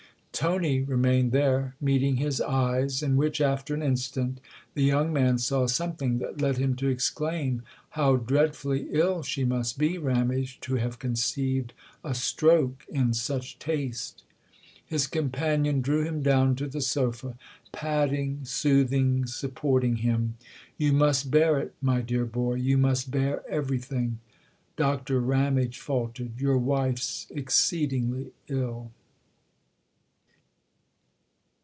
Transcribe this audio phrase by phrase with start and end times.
[0.33, 4.39] Tony remained there meeting his eyes, in which, after an instant,
[4.73, 9.43] the young man saw some thing that led him to exclaim:" How dreadfully ill she
[9.43, 14.23] must be, Ramage, to have conceived a stroke in such taste!"
[14.85, 17.69] His companion drew him down to the sofa, TOO THE OTHER HOUSE
[18.09, 20.37] patting, soothing, supporting him.
[20.77, 24.17] "You must bear it my dear boy you must bear everything."
[24.75, 26.39] Doctor Ramage faltered.
[26.41, 28.91] "Your wife's exceed ingly ill."